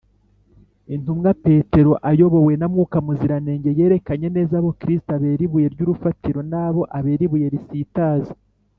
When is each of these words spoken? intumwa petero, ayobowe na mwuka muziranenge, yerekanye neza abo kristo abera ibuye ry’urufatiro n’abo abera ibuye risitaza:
intumwa 0.95 1.29
petero, 1.45 1.91
ayobowe 2.09 2.53
na 2.59 2.67
mwuka 2.71 2.97
muziranenge, 3.05 3.69
yerekanye 3.79 4.27
neza 4.35 4.53
abo 4.59 4.71
kristo 4.79 5.09
abera 5.17 5.41
ibuye 5.47 5.67
ry’urufatiro 5.73 6.39
n’abo 6.51 6.81
abera 6.97 7.21
ibuye 7.27 7.47
risitaza: 7.55 8.33